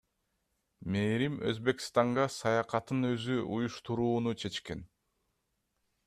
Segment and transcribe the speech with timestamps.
[0.93, 4.81] Мээрим Өзбекстанга саякатын өзү уюштурууну чечкен.